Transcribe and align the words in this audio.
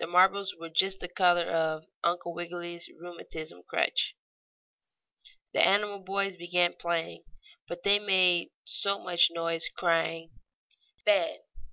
The 0.00 0.08
marbles 0.08 0.56
were 0.58 0.70
just 0.70 0.98
the 0.98 1.08
color 1.08 1.44
of 1.48 1.84
Uncle 2.02 2.34
Wiggily's 2.34 2.88
rheumatism 2.98 3.62
crutch. 3.62 4.16
The 5.52 5.64
animal 5.64 6.00
boys 6.00 6.34
began 6.34 6.74
playing, 6.74 7.26
but 7.68 7.84
they 7.84 8.00
made 8.00 8.50
so 8.64 8.98
much 8.98 9.30
noise, 9.30 9.68
crying 9.68 10.32
"Fen!" 11.04 11.36